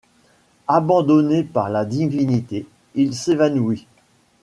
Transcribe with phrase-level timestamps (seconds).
[0.67, 2.65] Abandonné par la divinité,
[2.95, 3.85] il s'évanouit.